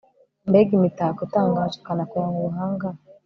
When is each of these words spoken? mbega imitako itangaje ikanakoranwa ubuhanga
mbega 0.49 0.71
imitako 0.79 1.19
itangaje 1.27 1.75
ikanakoranwa 1.77 2.37
ubuhanga 2.39 2.87